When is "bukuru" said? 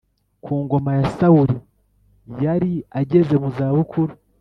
3.75-4.13